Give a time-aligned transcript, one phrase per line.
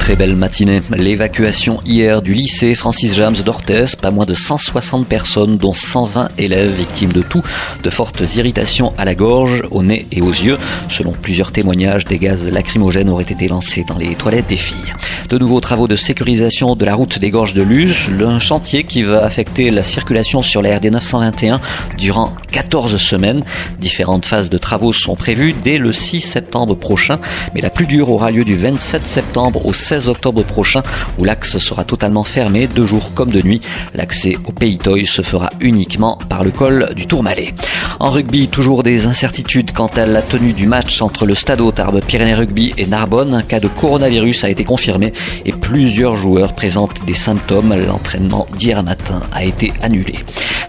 [0.00, 0.80] Très belle matinée.
[0.96, 6.72] L'évacuation hier du lycée Francis James d'Orthez, pas moins de 160 personnes, dont 120 élèves
[6.72, 7.42] victimes de tout,
[7.84, 10.58] de fortes irritations à la gorge, au nez et aux yeux.
[10.88, 14.94] Selon plusieurs témoignages, des gaz lacrymogènes auraient été lancés dans les toilettes des filles.
[15.28, 19.02] De nouveaux travaux de sécurisation de la route des gorges de Luz, un chantier qui
[19.02, 21.60] va affecter la circulation sur la RD 921
[21.96, 23.44] durant 14 semaines.
[23.78, 27.20] Différentes phases de travaux sont prévues dès le 6 septembre prochain,
[27.54, 30.84] mais la plus dure aura lieu du 27 septembre au 16 octobre prochain
[31.18, 33.60] où l'axe sera totalement fermé de jour comme de nuit.
[33.92, 37.54] L'accès au Pays Toy se fera uniquement par le col du Tourmalet.
[37.98, 42.02] En rugby, toujours des incertitudes quant à la tenue du match entre le Stade Tarbes
[42.06, 43.34] Pyrénées Rugby et Narbonne.
[43.34, 45.12] Un cas de coronavirus a été confirmé
[45.44, 47.74] et plusieurs joueurs présentent des symptômes.
[47.74, 50.20] L'entraînement d'hier matin a été annulé.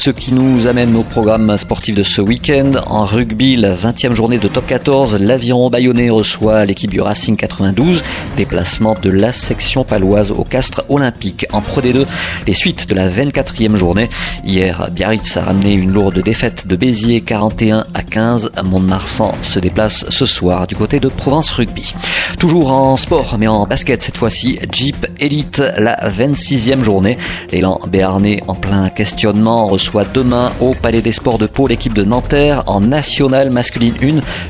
[0.01, 2.71] Ce qui nous amène au programme sportif de ce week-end.
[2.87, 8.03] En rugby, la 20e journée de top 14, l'aviron bayonnais reçoit l'équipe du Racing 92.
[8.35, 11.45] Déplacement de la section paloise au Castre Olympique.
[11.53, 12.07] En Pro D2,
[12.47, 14.09] les suites de la 24e journée.
[14.43, 18.53] Hier, Biarritz a ramené une lourde défaite de Béziers 41 à 15.
[18.63, 21.93] Mont-de-Marsan se déplace ce soir du côté de Provence Rugby.
[22.39, 27.19] Toujours en sport, mais en basket cette fois-ci, Jeep Elite, la 26e journée.
[27.51, 32.03] L'élan béarnais en plein questionnement reçoit demain au Palais des Sports de Pau l'équipe de
[32.03, 33.93] Nanterre en Nationale masculine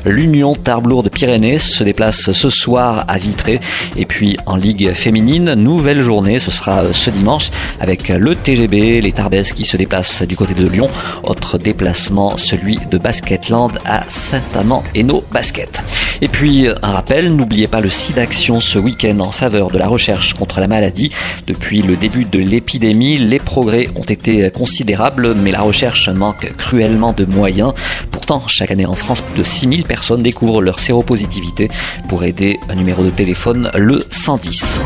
[0.04, 0.10] 1.
[0.10, 3.60] L'Union Tarbes de Pyrénées se déplace ce soir à Vitré.
[3.96, 9.12] Et puis en Ligue féminine, nouvelle journée, ce sera ce dimanche avec le TGB, les
[9.12, 10.88] Tarbes qui se déplacent du côté de Lyon.
[11.22, 15.82] Autre déplacement, celui de Basketland à Saint-Amand-Hainaut Basket.
[16.24, 19.88] Et puis, un rappel, n'oubliez pas le site d'action ce week-end en faveur de la
[19.88, 21.10] recherche contre la maladie.
[21.48, 27.12] Depuis le début de l'épidémie, les progrès ont été considérables, mais la recherche manque cruellement
[27.12, 27.74] de moyens.
[28.12, 31.68] Pourtant, chaque année en France, plus de 6000 personnes découvrent leur séropositivité.
[32.08, 34.80] Pour aider, un numéro de téléphone, le 110.